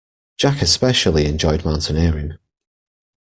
Jack 0.39 0.63
especially 0.63 1.27
enjoyed 1.27 1.63
mountaineering. 1.63 2.39